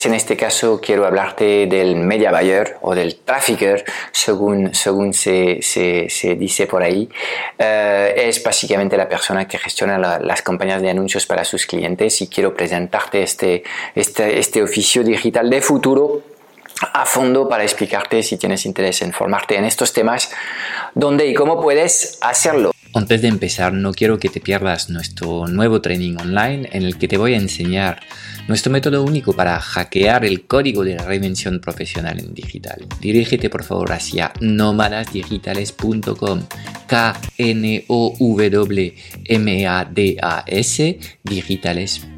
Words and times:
En 0.00 0.14
este 0.14 0.36
caso 0.36 0.80
quiero 0.80 1.04
hablarte 1.06 1.66
del 1.66 1.96
media 1.96 2.30
buyer 2.30 2.76
o 2.82 2.94
del 2.94 3.16
trafficker, 3.16 3.84
según, 4.12 4.72
según 4.72 5.12
se, 5.12 5.58
se, 5.60 6.36
dice 6.36 6.68
por 6.68 6.84
ahí. 6.84 7.08
Eh, 7.58 8.14
es 8.28 8.40
básicamente 8.40 8.96
la 8.96 9.08
persona 9.08 9.48
que 9.48 9.58
gestiona 9.58 9.98
las 9.98 10.42
campañas 10.42 10.82
de 10.82 10.90
anuncios 10.90 11.26
para 11.26 11.44
sus 11.44 11.66
clientes 11.66 12.22
y 12.22 12.28
quiero 12.28 12.54
presentarte 12.54 13.24
este, 13.24 13.64
este, 13.96 14.38
este 14.38 14.62
oficio 14.62 15.02
digital 15.02 15.50
de 15.50 15.60
futuro 15.60 16.22
a 16.80 17.04
fondo 17.04 17.48
para 17.48 17.64
explicarte 17.64 18.22
si 18.22 18.36
tienes 18.36 18.66
interés 18.66 19.02
en 19.02 19.12
formarte 19.12 19.56
en 19.56 19.64
estos 19.64 19.92
temas, 19.92 20.30
dónde 20.94 21.26
y 21.26 21.34
cómo 21.34 21.60
puedes 21.60 22.18
hacerlo. 22.20 22.70
Antes 22.94 23.20
de 23.20 23.28
empezar, 23.28 23.72
no 23.72 23.92
quiero 23.92 24.20
que 24.20 24.28
te 24.28 24.40
pierdas 24.40 24.90
nuestro 24.90 25.48
nuevo 25.48 25.80
training 25.80 26.16
online 26.20 26.68
en 26.72 26.84
el 26.84 26.98
que 26.98 27.08
te 27.08 27.18
voy 27.18 27.34
a 27.34 27.36
enseñar 27.36 28.00
nuestro 28.48 28.72
método 28.72 29.04
único 29.04 29.32
para 29.32 29.60
hackear 29.60 30.24
el 30.24 30.44
código 30.46 30.82
de 30.82 30.96
la 30.96 31.04
reinvención 31.04 31.60
profesional 31.60 32.18
en 32.18 32.34
digital. 32.34 32.84
Dirígete 33.00 33.48
por 33.50 33.62
favor 33.62 33.92
hacia 33.92 34.32
nómadasdigitales.com 34.40 36.42
K-N-O-W-M-A-D-A-S 36.88 38.18
digitales.com. 41.22 42.17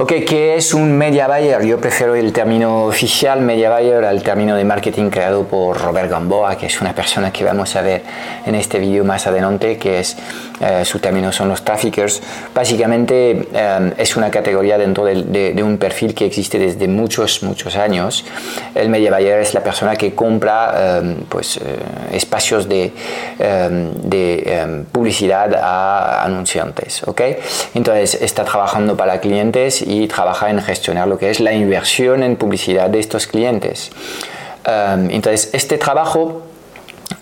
Ok, 0.00 0.12
¿qué 0.28 0.54
es 0.54 0.74
un 0.74 0.96
media 0.96 1.26
buyer? 1.26 1.66
Yo 1.66 1.80
prefiero 1.80 2.14
el 2.14 2.32
término 2.32 2.84
oficial 2.84 3.40
media 3.40 3.68
buyer 3.68 4.04
al 4.04 4.22
término 4.22 4.54
de 4.54 4.62
marketing 4.62 5.10
creado 5.10 5.42
por 5.42 5.76
Robert 5.76 6.08
Gamboa, 6.08 6.56
que 6.56 6.66
es 6.66 6.80
una 6.80 6.94
persona 6.94 7.32
que 7.32 7.42
vamos 7.42 7.74
a 7.74 7.82
ver 7.82 8.04
en 8.46 8.54
este 8.54 8.78
vídeo 8.78 9.02
más 9.02 9.26
adelante, 9.26 9.76
que 9.76 9.98
es 9.98 10.16
eh, 10.60 10.84
su 10.84 10.98
término 10.98 11.32
son 11.32 11.48
los 11.48 11.64
traffickers. 11.64 12.20
Básicamente 12.54 13.48
eh, 13.52 13.92
es 13.96 14.16
una 14.16 14.30
categoría 14.30 14.76
dentro 14.78 15.04
de, 15.04 15.62
un 15.62 15.78
perfil 15.78 16.14
que 16.14 16.26
existe 16.26 16.58
desde 16.58 16.88
muchos, 16.88 17.42
muchos 17.42 17.76
años. 17.76 18.24
El 18.74 18.88
media 18.88 19.10
buyer 19.10 19.40
es 19.40 19.54
la 19.54 19.62
persona 19.62 19.96
que 19.96 20.14
compra 20.14 20.74
eh, 20.76 21.16
pues, 21.28 21.60
espacios 22.12 22.68
de, 22.68 22.92
publicidad 24.92 25.54
a 25.54 26.24
anunciantes. 26.24 27.02
¿ok? 27.06 27.20
Entonces 27.74 28.20
está 28.20 28.44
trabajando 28.44 28.96
para 28.96 29.20
clientes 29.20 29.82
y 29.82 30.06
trabaja 30.08 30.50
en 30.50 30.60
gestionar 30.62 31.08
lo 31.08 31.18
que 31.18 31.30
es 31.30 31.40
la 31.40 31.52
inversión 31.52 32.22
en 32.22 32.36
publicidad 32.36 32.90
de 32.90 32.98
estos 33.00 33.26
clientes. 33.26 33.90
Entonces, 35.10 35.48
este 35.54 35.78
trabajo 35.78 36.47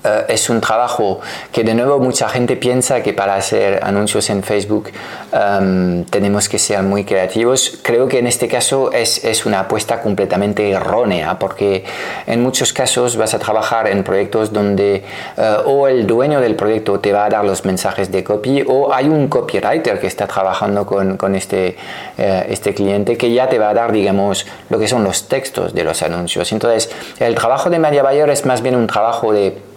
eh, 0.07 0.25
es 0.29 0.49
un 0.49 0.61
trabajo 0.61 1.21
que 1.53 1.65
de 1.65 1.75
nuevo 1.75 1.99
mucha 1.99 2.29
gente 2.29 2.57
piensa 2.57 3.03
que 3.03 3.13
para 3.13 3.35
hacer 3.35 3.81
anuncios 3.83 4.31
en 4.31 4.43
Facebook 4.43 4.91
em, 5.33 6.05
tenemos 6.05 6.49
que 6.49 6.59
ser 6.59 6.83
muy 6.83 7.05
creativos. 7.05 7.79
Creo 7.83 8.07
que 8.07 8.19
en 8.19 8.27
este 8.27 8.47
caso 8.49 8.93
es, 8.93 9.25
es, 9.25 9.47
una 9.47 9.61
apuesta 9.61 10.01
completamente 10.01 10.71
errónea 10.71 11.39
porque 11.39 11.85
en 12.27 12.43
muchos 12.43 12.73
casos 12.73 13.17
vas 13.17 13.35
a 13.35 13.39
trabajar 13.39 13.89
en 13.89 14.05
proyectos 14.05 14.53
donde 14.53 15.05
eh, 15.37 15.57
o 15.65 15.89
el 15.89 16.07
dueño 16.07 16.41
del 16.41 16.55
proyecto 16.55 17.01
te 17.01 17.13
va 17.13 17.27
a 17.27 17.29
dar 17.29 17.45
los 17.45 17.65
mensajes 17.65 18.11
de 18.11 18.23
copy 18.23 18.65
o 18.67 18.93
hay 18.93 19.09
un 19.09 19.29
copywriter 19.29 19.99
que 20.01 20.07
está 20.07 20.27
trabajando 20.27 20.87
con, 20.87 21.17
con 21.17 21.35
este, 21.35 21.77
eh, 22.19 22.47
este 22.49 22.75
cliente 22.75 23.17
que 23.17 23.33
ya 23.33 23.49
te 23.49 23.59
va 23.59 23.71
a 23.71 23.75
dar 23.75 23.93
digamos 23.93 24.47
lo 24.71 24.79
que 24.79 24.89
son 24.89 25.05
los 25.05 25.29
textos 25.29 25.75
de 25.75 25.85
los 25.85 26.03
anuncios. 26.03 26.53
Entonces 26.53 26.91
el 27.19 27.35
trabajo 27.35 27.71
de 27.71 27.79
media 27.79 28.03
buyer 28.03 28.31
es 28.31 28.45
más 28.47 28.63
bien 28.63 28.77
un 28.77 28.87
trabajo 28.87 29.33
de 29.33 29.76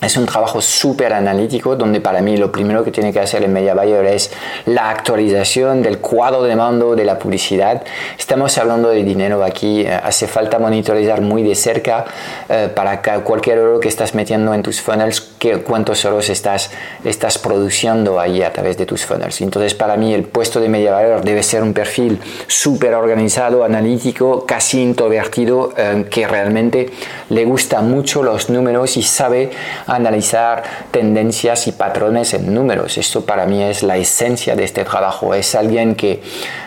es 0.00 0.16
un 0.16 0.26
trabajo 0.26 0.60
súper 0.60 1.12
analítico 1.12 1.76
donde 1.76 2.00
para 2.00 2.20
mí 2.20 2.36
lo 2.36 2.52
primero 2.52 2.84
que 2.84 2.90
tiene 2.90 3.12
que 3.12 3.20
hacer 3.20 3.42
el 3.42 3.50
media 3.50 3.74
buyer 3.74 4.04
es 4.06 4.30
la 4.66 4.90
actualización 4.90 5.82
del 5.82 5.98
cuadro 5.98 6.42
de 6.42 6.56
mando 6.56 6.94
de 6.94 7.04
la 7.04 7.18
publicidad. 7.18 7.82
Estamos 8.18 8.56
hablando 8.58 8.90
de 8.90 9.02
dinero 9.02 9.42
aquí, 9.42 9.82
eh, 9.82 9.92
hace 10.02 10.26
falta 10.26 10.58
monitorizar 10.58 11.20
muy 11.20 11.42
de 11.42 11.54
cerca 11.54 12.04
eh, 12.48 12.68
para 12.74 13.00
que 13.00 13.12
cualquier 13.20 13.58
euro 13.58 13.80
que 13.80 13.88
estás 13.88 14.14
metiendo 14.14 14.52
en 14.52 14.62
tus 14.62 14.80
funnels, 14.80 15.20
que, 15.38 15.58
cuántos 15.58 16.04
euros 16.04 16.28
estás, 16.28 16.70
estás 17.04 17.38
produciendo 17.38 18.20
ahí 18.20 18.42
a 18.42 18.52
través 18.52 18.76
de 18.76 18.86
tus 18.86 19.04
funnels. 19.06 19.40
Entonces 19.40 19.74
para 19.74 19.96
mí 19.96 20.12
el 20.12 20.24
puesto 20.24 20.60
de 20.60 20.68
media 20.68 20.94
buyer 20.94 21.22
debe 21.22 21.42
ser 21.42 21.62
un 21.62 21.72
perfil 21.72 22.20
súper 22.46 22.94
organizado, 22.94 23.64
analítico, 23.64 24.44
casi 24.44 24.82
introvertido, 24.82 25.72
eh, 25.76 26.06
que 26.10 26.26
realmente 26.26 26.90
le 27.30 27.44
gusta 27.44 27.80
mucho 27.80 28.22
los 28.22 28.50
números 28.50 28.96
y 28.96 29.02
sabe 29.02 29.50
analizar 29.86 30.62
tendencias 30.90 31.66
y 31.66 31.72
patrones 31.72 32.34
en 32.34 32.52
números. 32.54 32.98
Esto 32.98 33.24
para 33.24 33.46
mí 33.46 33.62
es 33.62 33.82
la 33.82 33.96
esencia 33.96 34.56
de 34.56 34.64
este 34.64 34.84
trabajo. 34.84 35.34
Es 35.34 35.54
alguien 35.54 35.94
que 35.94 36.22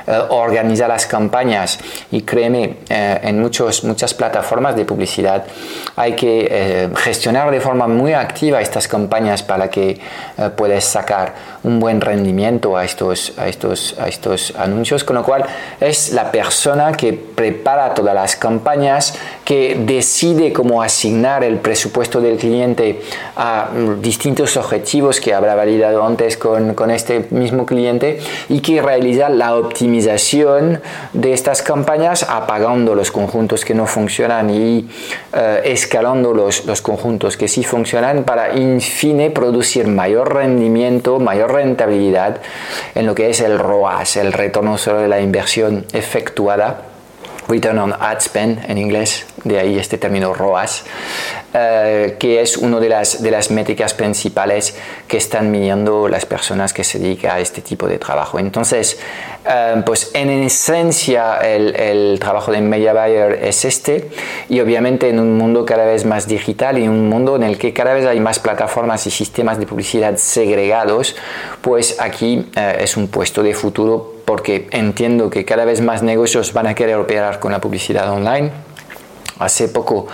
eh, 0.07 0.22
organiza 0.29 0.88
las 0.88 1.05
campañas 1.05 1.79
y 2.11 2.22
créeme, 2.22 2.77
eh, 2.89 3.19
en 3.23 3.41
muchos, 3.41 3.83
muchas 3.83 4.13
plataformas 4.13 4.75
de 4.75 4.85
publicidad 4.85 5.44
hay 5.95 6.13
que 6.13 6.47
eh, 6.50 6.89
gestionar 6.95 7.51
de 7.51 7.59
forma 7.59 7.88
muy 7.88 8.13
activa 8.13 8.61
estas 8.61 8.88
campañas 8.88 9.44
para 9.44 9.69
que 9.69 10.00
puedas 10.56 10.83
sacar 10.83 11.33
un 11.63 11.79
buen 11.79 12.00
rendimiento 12.00 12.77
a 12.77 12.85
estos, 12.85 13.33
a, 13.38 13.47
estos, 13.47 13.95
a 14.00 14.07
estos 14.07 14.53
anuncios, 14.56 15.03
con 15.03 15.16
lo 15.16 15.23
cual 15.23 15.44
es 15.79 16.13
la 16.13 16.31
persona 16.31 16.91
que 16.94 17.13
prepara 17.13 17.94
todas 17.94 18.16
las 18.16 18.35
campañas, 18.35 19.16
que 19.47 19.78
decide 19.80 20.52
cómo 20.52 20.81
asignar 20.84 21.41
el 21.41 21.59
presupuesto 21.59 22.19
del 22.19 22.35
cliente 22.35 23.00
a 23.38 23.69
distintos 24.02 24.58
objetivos 24.58 25.22
que 25.22 25.34
habrá 25.34 25.56
validado 25.56 26.06
antes 26.06 26.35
con, 26.35 26.74
con 26.74 26.91
este 26.91 27.28
mismo 27.30 27.66
cliente 27.66 28.19
y 28.50 28.59
que 28.59 28.81
realiza 28.81 29.30
la 29.30 29.56
optimización 29.56 30.81
de 31.13 31.31
estas 31.31 31.62
campañas 31.62 32.25
apagando 32.28 32.94
los 32.94 33.09
conjuntos 33.09 33.63
que 33.63 33.74
no 33.74 33.86
funcionan 33.86 34.50
y 34.50 34.90
eh, 35.31 35.62
escalando 35.63 36.34
los, 36.34 36.66
los 36.66 36.81
conjuntos 36.81 37.38
que 37.38 37.47
sí 37.47 37.63
funcionan 37.63 38.25
para, 38.25 38.52
en 38.52 38.81
fin, 38.81 39.31
producir 39.34 39.88
mayor 39.88 40.34
rendimiento, 40.34 41.19
mayor 41.19 41.53
rentabilidad 41.53 42.41
en 42.96 43.06
lo 43.06 43.16
que 43.16 43.30
es 43.30 43.40
el 43.40 43.57
ROAS, 43.59 44.18
el 44.18 44.34
retorno 44.34 44.78
sobre 44.78 45.07
la 45.07 45.22
inversión 45.22 45.86
efectuada 45.94 46.97
Return 47.47 47.80
on 47.80 47.94
Ad 47.94 48.19
Spend 48.19 48.69
en 48.69 48.78
inglés, 48.78 49.25
de 49.44 49.59
ahí 49.59 49.80
este 49.80 49.97
término 49.97 50.34
ROAS, 50.34 50.84
eh, 51.53 52.18
que 52.19 52.41
es 52.41 52.58
una 52.58 52.80
de 52.80 52.90
las, 52.90 53.24
de 53.24 53.31
las 53.31 53.52
métricas 53.52 53.94
principales 53.94 54.75
que 55.08 55.18
están 55.18 55.50
midiendo 55.50 56.09
las 56.09 56.25
personas 56.25 56.74
que 56.74 56.84
se 56.84 57.00
dedican 57.00 57.38
a 57.38 57.40
este 57.40 57.62
tipo 57.62 57.88
de 57.88 57.97
trabajo. 57.97 58.38
Entonces, 58.38 59.00
eh, 59.50 59.81
pues 59.86 60.12
en 60.13 60.30
esencia 60.30 61.38
el, 61.38 61.74
el, 61.75 62.19
trabajo 62.19 62.52
de 62.52 62.59
media 62.59 62.91
buyer 62.91 63.40
es 63.41 63.63
este 63.63 64.09
y 64.50 64.59
obviamente 64.59 65.09
en 65.09 65.19
un 65.19 65.38
mundo 65.38 65.66
cada 65.66 65.86
vez 65.86 66.03
más 66.03 66.28
digital 66.28 66.78
y 66.78 66.88
un 66.88 67.07
mundo 67.07 67.38
en 67.38 67.44
el 67.44 67.57
que 67.57 67.72
cada 67.72 67.94
vez 67.94 68.06
hay 68.06 68.19
más 68.19 68.40
plataformas 68.40 69.07
y 69.07 69.12
sistemas 69.12 69.57
de 69.57 69.66
publicidad 69.66 70.18
segregados, 70.18 71.16
pues 71.62 71.96
aquí 72.00 72.46
eh, 72.57 72.80
es 72.81 72.97
un 72.97 73.07
puesto 73.07 73.41
de 73.41 73.53
futuro 73.53 74.16
porque 74.27 74.67
entiendo 74.71 75.29
que 75.29 75.45
cada 75.45 75.63
vez 75.63 75.79
más 75.79 76.03
negocios 76.03 76.51
van 76.51 76.67
a 76.67 76.73
querer 76.75 76.97
operar 76.97 77.39
con 77.39 77.53
la 77.53 77.61
publicidad 77.61 78.11
online. 78.11 78.51
Hace 79.39 79.69
poco, 79.69 80.07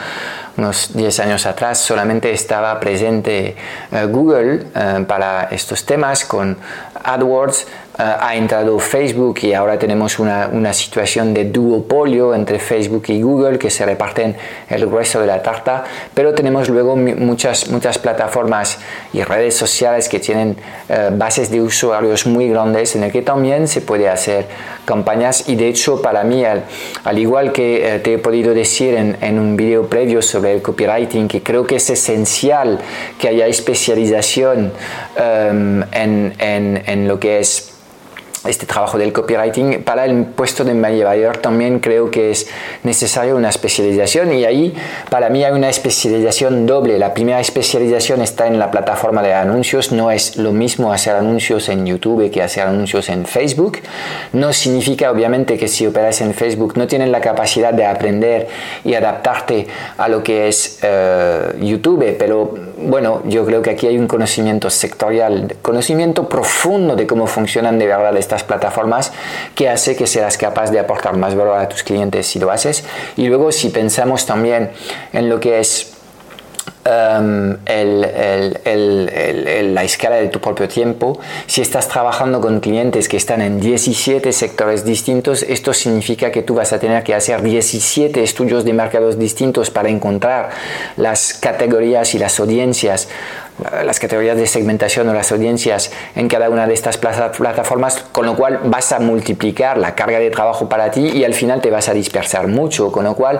unos 0.55 0.93
10 0.93 1.19
años 1.21 1.47
atrás, 1.47 1.79
solamente 1.79 2.31
estaba 2.31 2.79
presente 2.79 3.55
eh, 3.91 4.05
Google 4.05 4.67
eh, 4.75 5.05
para 5.07 5.45
estos 5.45 5.83
temas 5.87 6.25
con 6.25 6.55
AdWords 7.03 7.65
ha 7.95 8.35
entrado 8.35 8.79
Facebook 8.79 9.39
y 9.43 9.53
ahora 9.53 9.77
tenemos 9.77 10.17
una, 10.17 10.49
una, 10.51 10.73
situación 10.73 11.31
de 11.31 11.45
duopolio 11.45 12.33
entre 12.33 12.57
Facebook 12.57 13.03
y 13.09 13.21
Google 13.21 13.59
que 13.59 13.69
se 13.69 13.85
reparten 13.85 14.35
el 14.67 14.87
grueso 14.87 15.21
de 15.21 15.27
la 15.27 15.43
tarta, 15.43 15.83
pero 16.13 16.33
tenemos 16.33 16.69
luego 16.69 16.95
muchas, 16.95 17.69
muchas 17.69 17.99
plataformas 17.99 18.79
y 19.13 19.21
redes 19.21 19.55
sociales 19.55 20.09
que 20.09 20.19
tienen 20.19 20.57
eh, 20.89 21.11
bases 21.13 21.51
de 21.51 21.61
usuarios 21.61 22.25
muy 22.25 22.49
grandes 22.49 22.95
en 22.95 23.03
el 23.03 23.11
que 23.11 23.21
también 23.21 23.67
se 23.67 23.81
puede 23.81 24.09
hacer 24.09 24.47
campañas. 24.85 25.47
Y 25.47 25.55
de 25.55 25.67
hecho 25.67 26.01
para 26.01 26.23
mí, 26.23 26.43
al, 26.43 26.63
al 27.03 27.19
igual 27.19 27.51
que 27.51 27.95
eh, 27.95 27.99
te 27.99 28.15
he 28.15 28.17
podido 28.17 28.55
decir 28.55 28.95
en, 28.95 29.17
en 29.21 29.37
un 29.37 29.55
video 29.55 29.87
previo 29.87 30.23
sobre 30.23 30.53
el 30.53 30.63
copywriting, 30.63 31.27
que 31.27 31.43
creo 31.43 31.67
que 31.67 31.75
es 31.75 31.87
esencial 31.91 32.79
que 33.19 33.27
haya 33.27 33.45
especialización 33.45 34.73
en, 35.15 36.33
en, 36.39 36.83
en 36.85 37.07
lo 37.07 37.19
que 37.19 37.39
es 37.39 37.73
este 38.45 38.65
trabajo 38.65 38.97
del 38.97 39.13
copywriting, 39.13 39.83
para 39.83 40.05
el 40.05 40.25
puesto 40.25 40.63
de 40.63 40.73
buyer 40.73 41.37
también 41.37 41.79
creo 41.79 42.11
que 42.11 42.31
es 42.31 42.47
necesario 42.83 43.35
una 43.35 43.49
especialización 43.49 44.33
y 44.33 44.45
ahí 44.45 44.73
para 45.09 45.29
mí 45.29 45.43
hay 45.43 45.53
una 45.53 45.69
especialización 45.69 46.65
doble. 46.65 46.99
La 46.99 47.13
primera 47.13 47.39
especialización 47.39 48.21
está 48.21 48.47
en 48.47 48.59
la 48.59 48.71
plataforma 48.71 49.21
de 49.21 49.33
anuncios, 49.33 49.91
no 49.91 50.11
es 50.11 50.37
lo 50.37 50.51
mismo 50.51 50.91
hacer 50.91 51.15
anuncios 51.15 51.69
en 51.69 51.85
YouTube 51.85 52.29
que 52.31 52.41
hacer 52.41 52.67
anuncios 52.67 53.09
en 53.09 53.25
Facebook. 53.25 53.79
No 54.33 54.51
significa 54.53 55.11
obviamente 55.11 55.57
que 55.57 55.67
si 55.67 55.87
operas 55.87 56.21
en 56.21 56.33
Facebook 56.33 56.73
no 56.75 56.87
tienes 56.87 57.09
la 57.09 57.21
capacidad 57.21 57.73
de 57.73 57.85
aprender 57.85 58.47
y 58.83 58.93
adaptarte 58.93 59.67
a 59.97 60.07
lo 60.07 60.23
que 60.23 60.47
es 60.47 60.79
eh, 60.81 61.55
YouTube, 61.61 62.15
pero 62.17 62.53
bueno, 62.83 63.21
yo 63.25 63.45
creo 63.45 63.61
que 63.61 63.71
aquí 63.71 63.87
hay 63.87 63.97
un 63.97 64.07
conocimiento 64.07 64.69
sectorial, 64.69 65.55
conocimiento 65.61 66.29
profundo 66.29 66.95
de 66.95 67.07
cómo 67.07 67.27
funcionan 67.27 67.79
de 67.79 67.87
verdad 67.87 68.15
estas 68.17 68.43
plataformas 68.43 69.11
que 69.55 69.69
hace 69.69 69.95
que 69.95 70.07
seas 70.07 70.37
capaz 70.37 70.71
de 70.71 70.79
aportar 70.79 71.15
más 71.17 71.35
valor 71.35 71.57
a 71.57 71.69
tus 71.69 71.83
clientes 71.83 72.27
si 72.27 72.39
lo 72.39 72.51
haces. 72.51 72.83
Y 73.17 73.27
luego 73.27 73.51
si 73.51 73.69
pensamos 73.69 74.25
también 74.25 74.71
en 75.13 75.29
lo 75.29 75.39
que 75.39 75.59
es 75.59 75.92
Um, 76.85 77.55
la 79.73 79.83
escala 79.85 80.17
de 80.17 80.27
tu 80.27 80.41
propio 80.41 80.67
tiempo. 80.67 81.17
Si 81.47 81.61
estás 81.61 81.87
trabajando 81.87 82.41
con 82.41 82.59
clientes 82.59 83.07
que 83.07 83.15
están 83.15 83.41
en 83.41 83.61
17 83.61 84.33
sectores 84.33 84.83
distintos, 84.83 85.43
esto 85.43 85.73
significa 85.73 86.29
que 86.29 86.41
tú 86.41 86.55
vas 86.55 86.73
a 86.73 86.79
tener 86.79 87.01
que 87.03 87.15
hacer 87.15 87.41
17 87.41 88.21
estudios 88.21 88.65
de 88.65 88.73
mercados 88.73 89.17
distintos 89.17 89.69
para 89.69 89.87
encontrar 89.87 90.49
las 90.97 91.33
categorías 91.33 92.15
y 92.15 92.19
las 92.19 92.37
audiencias 92.41 93.07
las 93.85 93.99
categorías 93.99 94.37
de 94.37 94.47
segmentación 94.47 95.07
o 95.09 95.13
las 95.13 95.31
audiencias 95.31 95.91
en 96.15 96.27
cada 96.27 96.49
una 96.49 96.67
de 96.67 96.73
estas 96.73 96.97
plataformas, 96.97 98.03
con 98.11 98.25
lo 98.25 98.35
cual 98.35 98.59
vas 98.65 98.91
a 98.91 98.99
multiplicar 98.99 99.77
la 99.77 99.95
carga 99.95 100.19
de 100.19 100.29
trabajo 100.29 100.67
para 100.69 100.91
ti 100.91 101.07
y 101.07 101.23
al 101.23 101.33
final 101.33 101.61
te 101.61 101.69
vas 101.69 101.89
a 101.89 101.93
dispersar 101.93 102.47
mucho, 102.47 102.91
con 102.91 103.03
lo 103.03 103.15
cual 103.15 103.39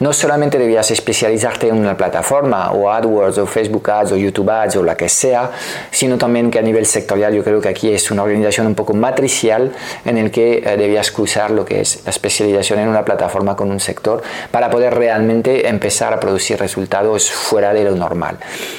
no 0.00 0.12
solamente 0.12 0.58
debías 0.58 0.90
especializarte 0.90 1.68
en 1.68 1.76
una 1.76 1.96
plataforma 1.96 2.72
o 2.72 2.90
AdWords 2.90 3.38
o 3.38 3.46
Facebook 3.46 3.90
Ads 3.90 4.12
o 4.12 4.16
YouTube 4.16 4.50
Ads 4.50 4.76
o 4.76 4.82
la 4.82 4.96
que 4.96 5.08
sea, 5.08 5.50
sino 5.90 6.18
también 6.18 6.50
que 6.50 6.58
a 6.58 6.62
nivel 6.62 6.86
sectorial 6.86 7.32
yo 7.34 7.44
creo 7.44 7.60
que 7.60 7.68
aquí 7.68 7.92
es 7.92 8.10
una 8.10 8.22
organización 8.22 8.66
un 8.66 8.74
poco 8.74 8.94
matricial 8.94 9.72
en 10.04 10.18
el 10.18 10.30
que 10.30 10.58
eh, 10.58 10.76
debías 10.76 11.10
cruzar 11.10 11.50
lo 11.50 11.64
que 11.64 11.80
es 11.80 12.02
la 12.04 12.10
especialización 12.10 12.80
en 12.80 12.88
una 12.88 13.04
plataforma 13.04 13.56
con 13.56 13.70
un 13.70 13.80
sector 13.80 14.22
para 14.50 14.70
poder 14.70 14.94
realmente 14.94 15.68
empezar 15.68 16.12
a 16.12 16.20
producir 16.20 16.58
resultados 16.58 17.30
fuera 17.30 17.72
de 17.72 17.84
lo 17.84 17.94
normal. 17.94 18.38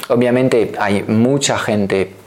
Obviamente 0.09 0.72
hay 0.79 1.03
mucha 1.03 1.57
gente 1.57 2.23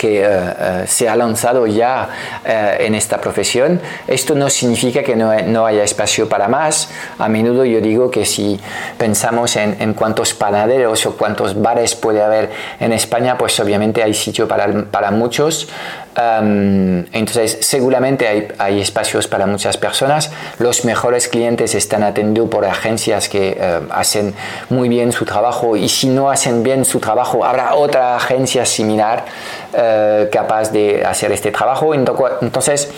que 0.00 0.22
eh, 0.22 0.26
eh, 0.26 0.84
se 0.86 1.10
ha 1.10 1.14
lanzado 1.14 1.66
ya 1.66 2.08
eh, 2.42 2.78
en 2.80 2.94
esta 2.94 3.20
profesión. 3.20 3.78
Esto 4.06 4.34
no 4.34 4.48
significa 4.48 5.02
que 5.02 5.14
no, 5.14 5.30
no, 5.42 5.66
haya 5.66 5.84
espacio 5.84 6.26
para 6.26 6.48
más. 6.48 6.88
A 7.18 7.28
menudo 7.28 7.66
yo 7.66 7.82
digo 7.82 8.10
que 8.10 8.24
si 8.24 8.58
pensamos 8.96 9.56
en, 9.56 9.76
en, 9.78 9.92
cuántos 9.92 10.32
panaderos 10.32 11.04
o 11.04 11.18
cuántos 11.18 11.60
bares 11.60 11.94
puede 11.94 12.22
haber 12.22 12.50
en 12.80 12.94
España, 12.94 13.36
pues 13.36 13.60
obviamente 13.60 14.02
hay 14.02 14.14
sitio 14.14 14.48
para, 14.48 14.86
para 14.90 15.10
muchos. 15.10 15.68
Entonces, 16.16 17.58
seguramente 17.60 18.26
hay, 18.26 18.48
hay, 18.58 18.80
espacios 18.80 19.28
para 19.28 19.46
muchas 19.46 19.76
personas. 19.76 20.30
Los 20.58 20.84
mejores 20.84 21.28
clientes 21.28 21.74
están 21.74 22.02
atendidos 22.02 22.50
por 22.50 22.64
agencias 22.64 23.28
que 23.28 23.60
hacen 23.90 24.34
muy 24.68 24.88
bien 24.88 25.12
su 25.12 25.24
trabajo 25.24 25.76
y 25.76 25.88
si 25.88 26.08
no 26.08 26.30
hacen 26.30 26.62
bien 26.62 26.84
su 26.84 27.00
trabajo, 27.00 27.44
habrá 27.44 27.74
otra 27.74 28.16
agencia 28.16 28.64
similar 28.64 29.24
eh, 29.72 30.28
capaz 30.32 30.72
de 30.72 31.04
hacer 31.04 31.32
este 31.32 31.50
trabajo. 31.52 31.94
Entonces, 31.94 32.90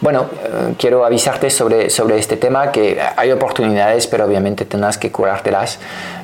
bueno, 0.00 0.26
eh, 0.32 0.74
quiero 0.78 1.04
avisarte 1.04 1.50
sobre, 1.50 1.90
sobre 1.90 2.18
este 2.18 2.36
tema, 2.36 2.70
que 2.72 3.00
hay 3.16 3.32
oportunidades, 3.32 4.06
pero 4.06 4.24
obviamente 4.24 4.64
tendrás 4.64 4.98
que 4.98 5.10
curártelas 5.10 5.78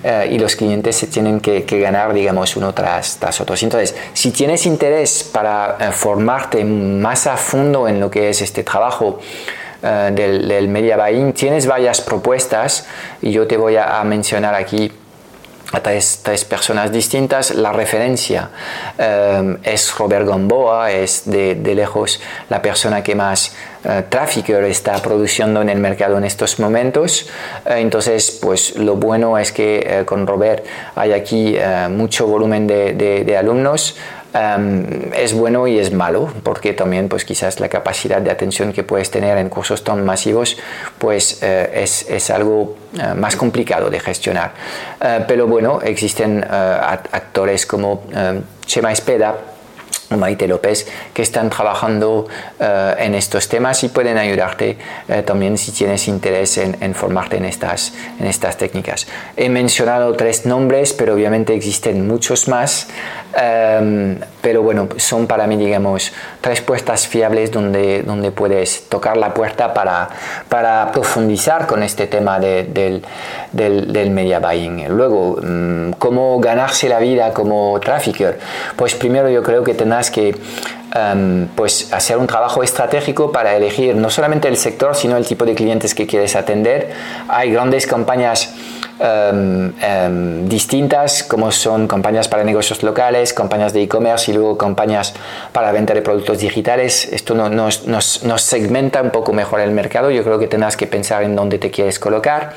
eh, 0.05 0.29
y 0.33 0.39
los 0.39 0.57
clientes 0.57 0.97
se 0.97 1.07
tienen 1.07 1.41
que, 1.41 1.63
ganar, 1.81 2.13
digamos, 2.13 2.57
uno 2.57 2.75
tras, 2.75 3.17
tras 3.19 3.41
otro. 3.41 3.57
Entonces, 3.61 3.95
si 4.13 4.31
tienes 4.33 4.67
interés 4.67 5.25
para 5.25 5.93
formarte 5.93 6.65
más 6.65 7.27
a 7.27 7.37
fondo 7.37 7.89
en 7.89 8.01
lo 8.01 8.11
que 8.11 8.31
es 8.31 8.43
este 8.43 8.63
trabajo, 8.63 9.21
del, 9.83 10.47
del, 10.47 10.69
media 10.69 10.99
buying, 10.99 11.33
tienes 11.33 11.67
varias 11.67 12.03
propuestas 12.03 12.87
y 13.23 13.33
yo 13.33 13.47
te 13.47 13.57
voy 13.57 13.79
a 13.79 14.05
mencionar 14.05 14.55
aquí 14.55 14.93
a 15.73 15.81
tres, 15.81 16.45
personas 16.49 16.91
distintas. 16.93 17.55
La 17.55 17.73
referencia 17.73 18.51
eh, 18.99 19.57
es 19.63 19.97
Robert 19.97 20.27
Gamboa, 20.27 20.91
es 20.91 21.23
de, 21.27 21.55
lejos 21.75 22.21
la 22.49 22.61
persona 22.61 23.03
que 23.03 23.15
más 23.15 23.55
uh, 23.85 24.65
está 24.65 25.01
produciendo 25.01 25.63
en 25.63 25.69
el 25.69 25.79
mercado 25.79 26.19
en 26.19 26.25
estos 26.25 26.59
momentos. 26.59 27.29
Eh, 27.67 27.75
entonces, 27.79 28.39
pues 28.43 28.77
lo 28.77 28.97
bueno 28.97 29.39
es 29.39 29.53
que 29.53 30.03
con 30.07 30.27
Robert 30.27 30.65
hay 30.97 31.13
aquí 31.13 31.57
mucho 31.89 32.27
volumen 32.27 32.67
de, 32.67 32.95
de 32.95 33.37
alumnos. 33.37 33.97
Es 34.32 35.32
bueno 35.35 35.67
y 35.67 35.79
es 35.79 35.93
malo, 35.93 36.32
porque 36.44 36.73
también 36.73 37.09
pues 37.09 37.25
quizás 37.25 37.59
la 37.59 37.69
capacidad 37.69 38.21
de 38.21 38.31
atención 38.31 38.73
que 38.73 38.85
puedes 38.85 39.11
tener 39.11 39.37
en 39.38 39.49
cursos 39.49 39.82
tan 39.82 40.05
masivos 40.05 40.56
pues 40.99 41.43
eh, 41.43 41.71
es, 41.75 42.09
es, 42.09 42.31
algo 42.31 42.77
eh, 42.97 43.15
más 43.15 43.35
complicado 43.35 43.91
de 43.91 43.99
gestionar. 43.99 44.53
Eh, 45.00 45.25
pero 45.27 45.49
bueno, 45.49 45.81
existen 45.82 46.44
actores 46.49 47.67
como 47.67 48.05
Chema 48.67 48.93
Espeda, 48.93 49.37
Maite 50.17 50.49
López, 50.49 50.87
que 51.15 51.23
están 51.23 51.51
trabajando 51.51 52.27
eh, 52.59 52.95
en 52.99 53.15
estos 53.15 53.49
temas 53.49 53.83
y 53.85 53.89
pueden 53.89 54.19
ayudarte 54.19 54.77
eh, 55.09 55.23
también 55.23 55.57
si 55.57 55.73
tienes 55.73 56.09
interés 56.09 56.59
en, 56.59 56.95
formarte 56.95 57.37
en 57.37 57.45
estas, 57.45 57.93
en 58.19 58.27
estas 58.27 58.57
técnicas. 58.57 59.07
He 59.37 59.49
mencionado 59.49 60.15
tres 60.15 60.47
nombres, 60.47 60.93
pero 60.93 61.15
obviamente 61.15 61.55
existen 61.55 62.07
muchos 62.07 62.49
más, 62.49 62.89
em, 63.37 64.19
pero 64.41 64.62
bueno, 64.62 64.89
son 64.97 65.27
para 65.27 65.47
mí, 65.47 65.57
digamos, 65.57 66.12
tres 66.41 66.61
puestas 66.61 67.07
fiables 67.07 67.53
donde, 67.53 68.03
donde 68.03 68.31
puedes 68.31 68.89
tocar 68.89 69.17
la 69.17 69.33
puerta 69.35 69.73
para, 69.75 70.09
para 70.49 70.91
profundizar 70.93 71.67
con 71.67 71.83
este 71.83 72.07
tema 72.07 72.41
del, 72.41 73.03
del, 73.53 74.11
media 74.11 74.41
buying. 74.41 74.89
Luego, 74.89 75.39
mm, 75.43 75.93
¿cómo 75.99 76.41
ganarse 76.41 76.89
la 76.89 76.99
vida 76.99 77.33
como 77.33 77.79
trafficker? 77.81 78.39
Pues 78.77 78.95
primero 78.95 79.29
yo 79.29 79.43
creo 79.43 79.62
que 79.62 79.75
que 80.08 80.37
em, 80.94 81.49
pues 81.49 81.93
hacer 81.93 82.17
un 82.17 82.29
trabajo 82.29 82.62
estratégico 82.62 83.32
para 83.32 83.56
elegir 83.56 83.97
no 83.97 84.08
solamente 84.08 84.47
el 84.47 84.56
sector, 84.56 84.94
sino 84.94 85.17
el 85.17 85.26
tipo 85.26 85.44
de 85.44 85.55
clientes 85.56 85.97
que 85.97 86.06
quieres 86.06 86.37
atender. 86.37 86.93
Hay 87.29 87.50
grandes 87.50 87.88
campañas 87.88 88.55
em, 89.00 89.73
em, 89.82 90.49
distintas, 90.49 91.25
como 91.25 91.50
son 91.50 91.88
campañas 91.88 92.29
para 92.29 92.44
negocios 92.44 92.82
locales, 92.82 93.32
campañas 93.32 93.73
de 93.73 93.82
e-commerce 93.82 94.31
y 94.31 94.35
luego 94.35 94.56
campañas 94.56 95.14
para 95.52 95.73
venta 95.73 95.93
de 95.94 96.02
productos 96.02 96.38
digitales. 96.38 97.08
Esto 97.11 97.35
nos, 97.35 97.50
nos, 97.87 98.23
nos, 98.23 98.42
segmenta 98.42 99.02
un 99.02 99.11
poco 99.11 99.33
mejor 99.33 99.61
el 99.61 99.73
mercado. 99.73 100.11
Yo 100.11 100.23
creo 100.23 100.38
que 100.38 100.47
tendrás 100.47 100.76
que 100.76 100.87
pensar 100.87 101.25
en 101.25 101.35
dónde 101.35 101.59
te 101.59 101.71
quieres 101.71 101.99
colocar 101.99 102.54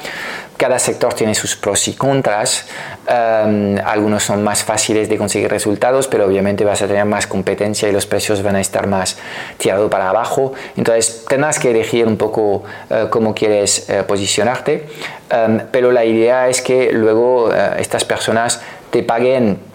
cada 0.58 0.80
sector 0.80 1.14
tiene 1.14 1.36
sus 1.36 1.56
pros 1.56 1.88
y 1.88 1.94
contras. 1.94 2.66
Em, 3.08 3.78
algunos 3.84 4.24
son 4.24 4.44
más 4.44 4.64
fáciles 4.64 5.10
de 5.10 5.18
conseguir 5.18 5.50
resultados, 5.50 6.08
pero 6.08 6.26
obviamente 6.26 6.64
vas 6.64 6.82
a 6.82 6.88
tener 6.88 7.06
más 7.06 7.28
competencia 7.28 7.90
y 7.90 7.92
los 7.92 8.06
precios 8.06 8.44
van 8.44 8.56
a 8.56 8.62
estar 8.62 8.88
más 8.88 9.18
tirados 9.58 9.90
para 9.90 10.10
abajo. 10.10 10.54
Entonces 10.78 11.26
tendrás 11.28 11.60
que 11.60 11.72
elegir 11.72 12.08
un 12.08 12.18
poco 12.18 12.64
eh, 12.90 13.08
cómo 13.10 13.34
quieres 13.34 13.90
eh, 13.90 14.04
posicionarte. 14.04 14.88
Em, 15.30 15.62
pero 15.72 15.92
la 15.92 16.06
idea 16.06 16.48
es 16.48 16.62
que 16.62 16.92
luego 16.94 17.54
eh, 17.54 17.76
estas 17.80 18.06
personas 18.06 18.62
te 18.92 19.04
paguen 19.04 19.73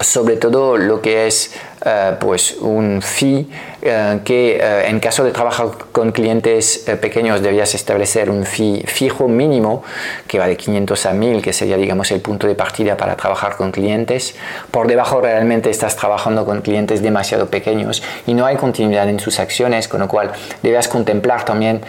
sobre 0.00 0.36
todo 0.36 0.76
lo 0.76 1.00
que 1.00 1.26
es 1.26 1.52
eh, 1.84 2.16
pues 2.18 2.56
un 2.60 3.00
fee 3.00 3.46
eh, 3.80 4.20
que 4.24 4.56
eh, 4.56 4.88
en 4.88 5.00
caso 5.00 5.24
de 5.24 5.30
trabajar 5.30 5.68
con 5.92 6.12
clientes 6.12 6.84
pequeños 7.00 7.42
debías 7.42 7.74
establecer 7.74 8.28
un 8.28 8.44
fee 8.44 8.82
fijo 8.86 9.28
mínimo 9.28 9.82
que 10.26 10.38
va 10.38 10.48
de 10.48 10.56
500 10.56 11.06
a 11.06 11.12
1000 11.12 11.42
que 11.42 11.52
sería 11.52 11.76
digamos 11.76 12.10
el 12.10 12.20
punto 12.20 12.46
de 12.46 12.54
partida 12.54 12.96
para 12.96 13.16
trabajar 13.16 13.56
con 13.56 13.72
clientes. 13.72 14.34
Por 14.70 14.86
debajo 14.86 15.20
realmente 15.20 15.70
estás 15.70 15.96
trabajando 15.96 16.44
con 16.44 16.60
clientes 16.60 17.02
demasiado 17.02 17.46
pequeños 17.48 18.02
y 18.26 18.34
no 18.34 18.44
hay 18.44 18.56
continuidad 18.56 19.08
en 19.08 19.20
sus 19.20 19.38
acciones 19.38 19.88
con 19.88 20.00
lo 20.00 20.08
cual 20.08 20.32
debes 20.62 20.88
contemplar 20.88 21.44
también 21.44 21.82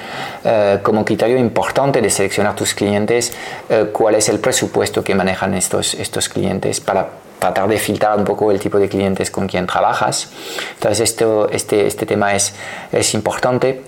como 0.83 1.03
criterio 1.03 1.37
importante 1.37 2.01
de 2.01 2.09
seleccionar 2.09 2.55
tus 2.55 2.73
clientes 2.73 3.33
cuál 3.91 4.15
es 4.15 4.29
el 4.29 4.39
presupuesto 4.39 5.03
que 5.03 5.15
manejan 5.15 5.53
estos, 5.53 5.93
estos 5.95 6.29
clientes 6.29 6.79
para 6.79 7.26
tratar 7.39 7.67
de 7.67 7.77
filtrar 7.77 8.17
un 8.17 8.25
poco 8.25 8.51
el 8.51 8.59
tipo 8.59 8.77
de 8.77 8.89
clientes 8.89 9.31
con 9.31 9.47
quien 9.47 9.67
trabajas. 9.67 10.29
Entonces 10.75 11.11
esto, 11.11 11.49
este, 11.49 11.87
este 11.87 12.05
tema 12.05 12.35
es, 12.35 12.53
es 12.91 13.13
importante. 13.13 13.83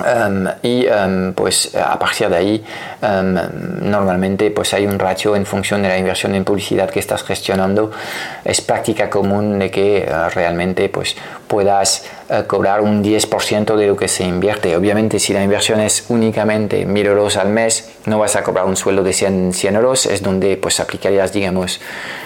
Um, 0.00 0.46
y 0.62 0.86
um, 0.86 1.32
pues 1.32 1.74
a 1.74 1.98
partir 1.98 2.28
de 2.28 2.36
ahí 2.36 2.64
um, 3.02 3.90
normalmente 3.90 4.52
pues 4.52 4.72
hay 4.72 4.86
un 4.86 4.96
ratio 4.96 5.34
en 5.34 5.44
función 5.44 5.82
de 5.82 5.88
la 5.88 5.98
inversión 5.98 6.36
en 6.36 6.44
publicidad 6.44 6.88
que 6.88 7.00
estás 7.00 7.24
gestionando 7.24 7.90
es 8.44 8.60
práctica 8.60 9.10
común 9.10 9.58
de 9.58 9.72
que 9.72 10.08
uh, 10.08 10.30
realmente 10.32 10.88
pues 10.88 11.16
puedas 11.48 12.04
cobrar 12.46 12.82
un 12.82 13.02
10% 13.02 13.76
de 13.76 13.86
lo 13.86 13.96
que 13.96 14.06
se 14.06 14.24
invierte 14.24 14.76
obviamente 14.76 15.18
si 15.18 15.32
la 15.32 15.42
inversión 15.42 15.80
es 15.80 16.04
únicamente 16.08 16.84
1000 16.84 17.06
euros 17.06 17.36
al 17.36 17.48
mes 17.48 17.90
no 18.04 18.18
vas 18.18 18.36
a 18.36 18.42
cobrar 18.42 18.66
un 18.66 18.76
sueldo 18.76 19.02
de 19.02 19.14
100, 19.14 19.54
100 19.54 19.76
euros 19.76 20.04
es 20.06 20.22
donde 20.22 20.58
pues 20.58 20.78
aplicarías 20.78 21.32
digamos 21.32 21.80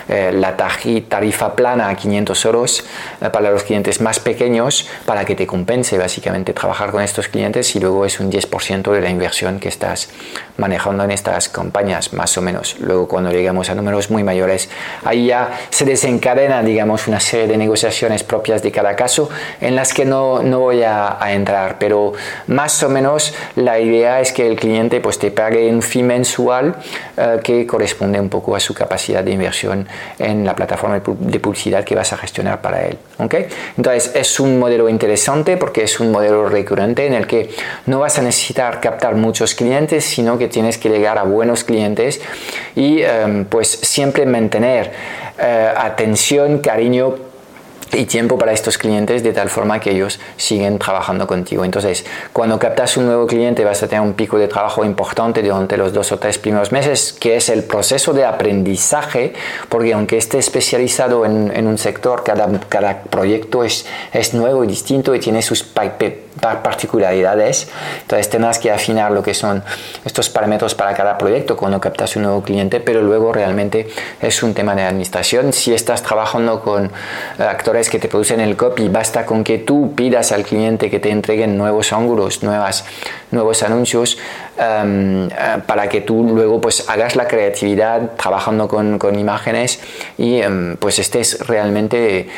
eh, 0.08 0.32
la 0.32 0.56
tarifa 0.56 1.54
plana 1.54 1.88
a 1.88 1.94
500 1.94 2.44
euros 2.44 2.84
eh, 3.20 3.30
para 3.30 3.50
los 3.50 3.62
clientes 3.62 4.00
más 4.00 4.18
pequeños 4.18 4.88
para 5.06 5.24
que 5.24 5.34
te 5.34 5.46
compense 5.46 5.98
básicamente 5.98 6.52
trabajar 6.52 6.90
con 6.90 7.02
estos 7.02 7.28
clientes 7.28 7.74
y 7.76 7.80
luego 7.80 8.04
es 8.04 8.18
un 8.20 8.30
10% 8.30 8.92
de 8.92 9.00
la 9.00 9.10
inversión 9.10 9.60
que 9.60 9.68
estás 9.68 10.10
manejando 10.56 11.04
en 11.04 11.12
estas 11.12 11.48
campañas 11.48 12.12
más 12.12 12.36
o 12.36 12.42
menos. 12.42 12.76
Luego 12.80 13.08
cuando 13.08 13.30
llegamos 13.30 13.70
a 13.70 13.74
números 13.74 14.10
muy 14.10 14.24
mayores, 14.24 14.68
ahí 15.04 15.26
ya 15.26 15.58
se 15.70 15.84
desencadena 15.84 16.62
digamos 16.62 17.06
una 17.06 17.20
serie 17.20 17.46
de 17.46 17.56
negociaciones 17.56 18.24
propias 18.24 18.62
de 18.62 18.72
cada 18.72 18.96
caso 18.96 19.30
en 19.60 19.76
las 19.76 19.91
que 19.94 20.04
no, 20.04 20.42
no 20.42 20.60
voy 20.60 20.82
a, 20.82 21.18
entrar, 21.32 21.76
pero 21.78 22.12
más 22.48 22.82
o 22.82 22.88
menos 22.88 23.34
la 23.56 23.78
idea 23.78 24.20
es 24.20 24.32
que 24.32 24.46
el 24.46 24.56
cliente 24.56 25.00
pues 25.00 25.18
te 25.18 25.30
pague 25.30 25.68
un 25.68 25.82
fee 25.82 26.02
mensual 26.02 26.74
eh, 27.16 27.40
que 27.42 27.66
corresponde 27.66 28.20
un 28.20 28.28
poco 28.28 28.54
a 28.54 28.60
su 28.60 28.74
capacidad 28.74 29.22
de 29.24 29.30
inversión 29.30 29.86
en 30.18 30.44
la 30.44 30.54
plataforma 30.54 31.00
de 31.00 31.40
publicidad 31.40 31.84
que 31.84 31.94
vas 31.94 32.12
a 32.12 32.16
gestionar 32.16 32.60
para 32.60 32.86
él. 32.86 32.98
¿okay? 33.18 33.46
Entonces 33.76 34.12
es 34.14 34.40
un 34.40 34.58
modelo 34.58 34.88
interesante 34.88 35.56
porque 35.56 35.84
es 35.84 36.00
un 36.00 36.10
modelo 36.10 36.48
recurrente 36.48 37.06
en 37.06 37.14
el 37.14 37.26
que 37.26 37.50
no 37.86 38.00
vas 38.00 38.18
a 38.18 38.22
necesitar 38.22 38.80
captar 38.80 39.14
muchos 39.14 39.54
clientes, 39.54 40.04
sino 40.04 40.38
que 40.38 40.48
tienes 40.48 40.78
que 40.78 40.88
llegar 40.88 41.18
a 41.18 41.22
buenos 41.22 41.64
clientes 41.64 42.20
y 42.74 43.02
em, 43.02 43.44
pues 43.44 43.68
siempre 43.68 44.26
mantener 44.26 44.92
eh, 45.38 45.72
atención, 45.76 46.58
cariño 46.58 47.31
y 47.92 48.06
tiempo 48.06 48.38
para 48.38 48.52
estos 48.52 48.78
clientes 48.78 49.22
de 49.22 49.32
tal 49.32 49.48
forma 49.48 49.78
que 49.80 49.90
ellos 49.90 50.18
siguen 50.36 50.78
trabajando 50.78 51.26
contigo. 51.26 51.64
Entonces, 51.64 52.04
cuando 52.32 52.58
captas 52.58 52.96
un 52.96 53.06
nuevo 53.06 53.26
cliente 53.26 53.64
vas 53.64 53.82
a 53.82 53.88
tener 53.88 54.02
un 54.02 54.14
pico 54.14 54.38
de 54.38 54.48
trabajo 54.48 54.84
importante 54.84 55.42
durante 55.42 55.76
los 55.76 55.92
dos 55.92 56.10
o 56.12 56.18
tres 56.18 56.38
primeros 56.38 56.72
meses, 56.72 57.12
que 57.12 57.36
es 57.36 57.48
el 57.48 57.64
proceso 57.64 58.12
de 58.12 58.24
aprendizaje, 58.24 59.34
porque 59.68 59.92
aunque 59.92 60.16
esté 60.16 60.38
especializado 60.38 61.26
en, 61.26 61.66
un 61.66 61.78
sector, 61.78 62.22
cada, 62.24 62.48
cada 62.68 63.02
proyecto 63.02 63.64
es, 63.64 63.86
es, 64.12 64.34
nuevo 64.34 64.64
y 64.64 64.66
distinto 64.66 65.14
y 65.14 65.20
tiene 65.20 65.42
sus 65.42 65.62
particularidades. 66.40 67.68
Entonces, 68.02 68.30
tendrás 68.30 68.58
que 68.58 68.70
afinar 68.70 69.12
lo 69.12 69.22
que 69.22 69.34
son 69.34 69.62
estos 70.04 70.28
parámetros 70.28 70.74
para 70.74 70.94
cada 70.94 71.18
proyecto 71.18 71.56
cuando 71.56 71.80
captas 71.80 72.16
un 72.16 72.22
nuevo 72.22 72.42
cliente, 72.42 72.80
pero 72.80 73.02
luego 73.02 73.32
realmente 73.32 73.88
es 74.20 74.42
un 74.42 74.54
tema 74.54 74.74
de 74.74 74.82
administración. 74.82 75.52
Si 75.52 75.72
estás 75.74 76.02
trabajando 76.02 76.60
con 76.62 76.86
eh, 76.86 77.42
actores 77.42 77.90
que 77.90 77.98
te 77.98 78.08
producen 78.08 78.40
el 78.40 78.56
copy, 78.56 78.88
basta 78.88 79.26
con 79.26 79.44
que 79.44 79.58
tú 79.58 79.94
pidas 79.94 80.32
al 80.32 80.44
cliente 80.44 80.90
que 80.90 80.98
te 80.98 81.10
entreguen 81.10 81.56
nuevos 81.56 81.92
ángulos, 81.92 82.42
nuevas, 82.42 82.84
nuevos 83.30 83.62
anuncios 83.62 84.18
eh, 84.58 85.28
para 85.66 85.88
que 85.88 86.00
tú 86.00 86.24
luego 86.24 86.60
pues 86.60 86.88
hagas 86.88 87.16
la 87.16 87.26
creatividad 87.26 88.12
trabajando 88.16 88.68
con, 88.68 88.98
con 88.98 89.18
imágenes 89.18 89.80
y 90.18 90.40
em, 90.40 90.76
pues 90.76 90.98
estés 90.98 91.46
realmente 91.46 92.28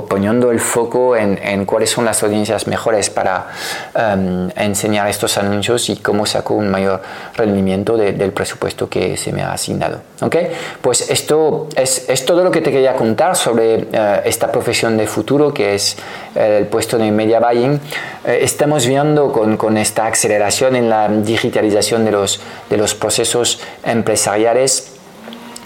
poniendo 0.00 0.50
el 0.50 0.60
foco 0.60 1.16
en, 1.16 1.38
en, 1.42 1.64
cuáles 1.64 1.90
son 1.90 2.04
las 2.04 2.22
audiencias 2.22 2.66
mejores 2.66 3.10
para 3.10 3.48
em, 3.94 4.50
enseñar 4.56 5.08
estos 5.08 5.36
anuncios 5.38 5.88
y 5.90 5.96
cómo 5.96 6.26
saco 6.26 6.54
un 6.54 6.68
mayor 6.68 7.02
rendimiento 7.36 7.96
del 7.96 8.32
presupuesto 8.32 8.88
que 8.88 9.16
se 9.16 9.32
me 9.32 9.42
ha 9.42 9.52
asignado. 9.52 10.00
¿ok? 10.20 10.36
Pues 10.80 11.10
esto 11.10 11.68
es, 11.76 12.08
es 12.08 12.24
todo 12.24 12.42
lo 12.42 12.50
que 12.50 12.60
te 12.60 12.70
quería 12.70 12.94
contar 12.94 13.36
sobre 13.36 13.86
eh, 13.92 14.22
esta 14.24 14.50
profesión 14.50 14.96
de 14.96 15.06
futuro 15.06 15.52
que 15.52 15.74
es 15.74 15.96
eh, 16.34 16.58
el 16.60 16.66
puesto 16.66 16.98
de 16.98 17.10
media 17.10 17.40
buying. 17.40 17.80
Eh, 18.24 18.38
estamos 18.42 18.86
viendo 18.86 19.32
con, 19.32 19.56
con, 19.56 19.76
esta 19.76 20.06
aceleración 20.06 20.76
en 20.76 20.88
la 20.88 21.08
digitalización 21.08 22.04
de 22.04 22.12
los, 22.12 22.40
de 22.70 22.76
los 22.76 22.94
procesos 22.94 23.60
empresariales 23.84 24.92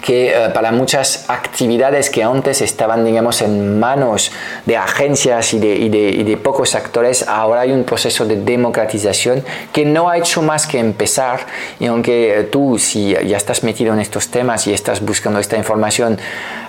que 0.07 0.29
eh, 0.29 0.49
para 0.53 0.71
muchas 0.71 1.25
actividades 1.27 2.09
que 2.09 2.23
antes 2.23 2.61
estaban, 2.61 3.03
digamos, 3.03 3.41
en 3.41 3.77
manos 3.77 4.31
de 4.65 4.77
agencias 4.77 5.53
y 5.53 5.59
de, 5.59 5.75
y, 5.75 5.89
de, 5.89 6.09
y 6.11 6.23
de, 6.23 6.37
pocos 6.37 6.75
actores, 6.75 7.27
ahora 7.27 7.59
hay 7.61 7.73
un 7.73 7.83
proceso 7.83 8.25
de 8.25 8.37
democratización 8.37 9.43
que 9.73 9.83
no 9.83 10.09
ha 10.09 10.17
hecho 10.17 10.41
más 10.41 10.65
que 10.65 10.79
empezar. 10.79 11.41
Y 11.81 11.87
aunque 11.87 12.47
tú, 12.49 12.79
si 12.79 13.17
ya 13.25 13.35
estás 13.35 13.63
metido 13.63 13.93
en 13.93 13.99
estos 13.99 14.29
temas 14.29 14.65
y 14.67 14.73
estás 14.73 15.01
buscando 15.01 15.39
esta 15.39 15.57
información, 15.57 16.17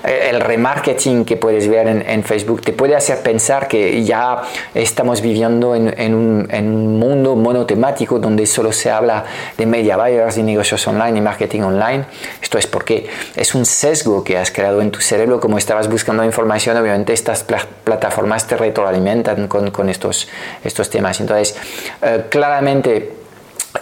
eh, 0.04 0.30
el 0.30 0.40
remarketing 0.40 1.24
que 1.24 1.36
puedes 1.36 1.68
ver 1.68 1.86
en, 1.86 2.02
en, 2.08 2.24
Facebook 2.24 2.62
te 2.62 2.72
puede 2.72 2.96
hacer 2.96 3.22
pensar 3.22 3.68
que 3.68 4.02
ya 4.04 4.42
estamos 4.74 5.20
viviendo 5.20 5.74
en, 5.74 5.94
en, 5.96 6.14
un, 6.14 6.48
en, 6.50 6.74
un, 6.74 6.98
mundo 6.98 7.36
monotemático 7.36 8.18
donde 8.18 8.46
solo 8.46 8.72
se 8.72 8.90
habla 8.90 9.24
de 9.56 9.66
media 9.66 9.96
buyers 9.96 10.38
y 10.38 10.42
negocios 10.42 10.86
online 10.88 11.18
y 11.18 11.20
marketing 11.20 11.62
online. 11.62 12.04
Esto 12.42 12.58
es 12.58 12.66
porque 12.66 13.06
es 13.36 13.54
un 13.54 13.66
sesgo 13.66 14.24
que 14.24 14.38
has 14.38 14.50
creado 14.50 14.80
en 14.80 14.90
tu 14.90 15.00
cerebro, 15.00 15.40
como 15.40 15.58
estabas 15.58 15.88
buscando 15.88 16.24
información, 16.24 16.76
obviamente 16.76 17.12
estas 17.12 17.44
plataformas 17.44 18.46
te 18.46 18.56
retroalimentan 18.56 19.48
con, 19.48 19.70
con 19.70 19.88
estos, 19.88 20.28
estos 20.64 20.90
temas. 20.90 21.20
Entonces, 21.20 21.56
eh, 22.02 22.24
claramente 22.28 23.18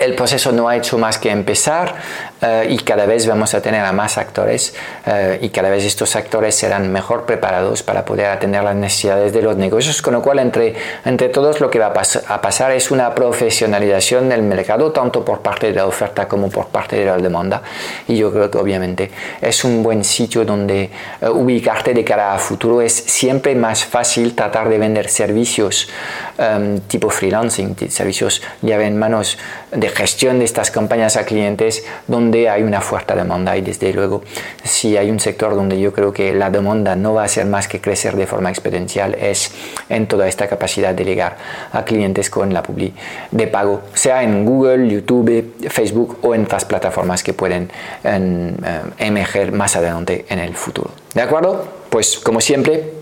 el 0.00 0.14
proceso 0.14 0.52
no 0.52 0.68
ha 0.68 0.76
hecho 0.76 0.98
más 0.98 1.18
que 1.18 1.30
empezar 1.30 1.94
eh, 2.42 2.66
y 2.68 2.78
cada 2.78 3.06
vez 3.06 3.26
vamos 3.26 3.54
a 3.54 3.62
tener 3.62 3.82
a 3.82 3.92
más 3.92 4.18
actores 4.18 4.74
eh, 5.06 5.38
y 5.40 5.48
cada 5.48 5.70
vez 5.70 5.84
estos 5.84 6.16
actores 6.16 6.54
serán 6.54 6.92
mejor 6.92 7.24
preparados 7.24 7.82
para 7.82 8.04
poder 8.04 8.26
atender 8.26 8.62
las 8.62 8.76
necesidades 8.76 9.32
de 9.32 9.40
los 9.40 9.56
negocios, 9.56 10.02
con 10.02 10.12
lo 10.12 10.20
cual 10.20 10.40
entre, 10.40 10.74
entre 11.06 11.30
todos 11.30 11.60
lo 11.60 11.70
que 11.70 11.78
va 11.78 11.86
a, 11.86 12.40
pasar 12.42 12.72
es 12.72 12.90
una 12.90 13.14
profesionalización 13.14 14.28
del 14.28 14.42
mercado, 14.42 14.92
tanto 14.92 15.24
por 15.24 15.40
parte 15.40 15.68
de 15.68 15.72
la 15.72 15.86
oferta 15.86 16.28
como 16.28 16.50
por 16.50 16.66
parte 16.66 16.96
de 16.96 17.06
la 17.06 17.16
demanda. 17.16 17.62
Y 18.06 18.16
yo 18.16 18.30
creo 18.30 18.50
que 18.50 18.58
obviamente 18.58 19.10
es 19.40 19.64
un 19.64 19.82
buen 19.82 20.04
sitio 20.04 20.44
donde 20.44 20.90
eh, 21.20 21.28
ubicarte 21.28 21.94
de 21.94 22.04
cara 22.04 22.34
a 22.34 22.38
futuro. 22.38 22.82
Es 22.82 22.92
siempre 22.92 23.54
más 23.54 23.84
fácil 23.84 24.34
tratar 24.34 24.68
de 24.68 24.76
vender 24.76 25.08
servicios 25.08 25.88
em, 26.36 26.80
tipo 26.80 27.08
freelancing, 27.08 27.76
servicios 27.88 28.42
llave 28.60 28.86
en 28.86 28.98
manos 28.98 29.38
de 29.72 29.88
gestión 29.88 30.38
de 30.38 30.44
estas 30.44 30.70
campañas 30.70 31.16
a 31.16 31.24
clientes 31.24 31.84
donde 32.06 32.25
hay 32.48 32.62
una 32.62 32.80
fuerte 32.80 33.14
demanda 33.14 33.56
y 33.56 33.60
desde 33.60 33.92
luego 33.92 34.22
si 34.64 34.96
hay 34.96 35.10
un 35.10 35.20
sector 35.20 35.54
donde 35.54 35.78
yo 35.80 35.92
creo 35.92 36.12
que 36.12 36.34
la 36.34 36.50
demanda 36.50 36.96
no 36.96 37.14
va 37.14 37.24
a 37.24 37.28
ser 37.28 37.46
más 37.46 37.68
que 37.68 37.80
crecer 37.80 38.16
de 38.16 38.26
forma 38.26 38.50
exponencial 38.50 39.14
es 39.14 39.52
en 39.88 40.06
toda 40.06 40.28
esta 40.28 40.48
capacidad 40.48 40.94
de 40.94 41.04
llegar 41.04 41.36
a 41.72 41.84
clientes 41.84 42.30
con 42.30 42.52
la 42.52 42.62
publi 42.62 42.92
de 43.30 43.46
pago, 43.46 43.82
sea 43.94 44.22
en 44.22 44.44
Google, 44.44 44.88
YouTube, 44.88 45.54
Facebook 45.68 46.18
o 46.22 46.34
en 46.34 46.44
otras 46.44 46.64
plataformas 46.64 47.22
que 47.22 47.32
pueden 47.32 47.70
eh, 48.04 48.52
emerger 48.98 49.52
más 49.52 49.76
adelante 49.76 50.26
en 50.28 50.38
el 50.38 50.54
futuro. 50.54 50.90
¿De 51.14 51.22
acuerdo? 51.22 51.66
Pues 51.90 52.18
como 52.18 52.40
siempre, 52.40 52.95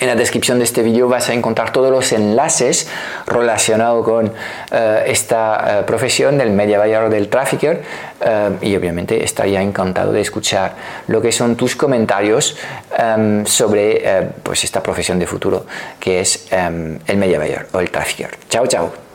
en 0.00 0.06
la 0.06 0.14
descripción 0.14 0.58
de 0.58 0.64
este 0.64 0.82
vídeo 0.82 1.08
vas 1.08 1.28
a 1.28 1.34
encontrar 1.34 1.72
todos 1.72 1.90
los 1.90 2.12
enlaces 2.12 2.88
relacionados 3.26 4.04
con 4.04 4.32
eh, 4.70 5.04
esta 5.06 5.80
eh, 5.80 5.82
profesión 5.84 6.38
del 6.38 6.50
media 6.50 6.78
buyer 6.78 7.02
o 7.02 7.10
del 7.10 7.28
trafficker 7.28 7.82
eh, 8.20 8.50
y 8.62 8.74
obviamente 8.76 9.22
estaría 9.22 9.62
encantado 9.62 10.12
de 10.12 10.20
escuchar 10.20 10.74
lo 11.08 11.20
que 11.20 11.32
son 11.32 11.56
tus 11.56 11.76
comentarios 11.76 12.56
em, 12.96 13.44
sobre 13.46 14.32
pues 14.42 14.64
esta 14.64 14.82
profesión 14.82 15.18
de 15.18 15.26
futuro 15.26 15.66
que 16.00 16.20
es 16.20 16.46
em, 16.50 16.98
el 17.06 17.16
media 17.16 17.38
buyer 17.38 17.66
o 17.72 17.80
el 17.80 17.90
trafficker. 17.90 18.30
Chao, 18.48 18.66
chao. 18.66 19.03